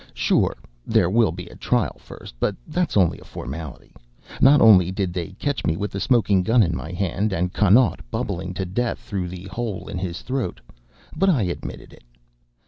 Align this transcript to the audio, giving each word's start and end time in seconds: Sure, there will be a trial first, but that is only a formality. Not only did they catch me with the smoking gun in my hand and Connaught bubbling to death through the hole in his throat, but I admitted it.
Sure, 0.15 0.57
there 0.83 1.11
will 1.11 1.31
be 1.31 1.45
a 1.45 1.55
trial 1.55 1.97
first, 1.99 2.33
but 2.39 2.55
that 2.67 2.89
is 2.89 2.97
only 2.97 3.19
a 3.19 3.23
formality. 3.23 3.93
Not 4.41 4.59
only 4.59 4.89
did 4.89 5.13
they 5.13 5.33
catch 5.33 5.63
me 5.63 5.77
with 5.77 5.91
the 5.91 5.99
smoking 5.99 6.41
gun 6.41 6.63
in 6.63 6.75
my 6.75 6.91
hand 6.91 7.31
and 7.31 7.53
Connaught 7.53 7.99
bubbling 8.09 8.55
to 8.55 8.65
death 8.65 8.97
through 8.97 9.27
the 9.27 9.43
hole 9.43 9.87
in 9.87 9.99
his 9.99 10.23
throat, 10.23 10.59
but 11.15 11.29
I 11.29 11.43
admitted 11.43 11.93
it. 11.93 12.03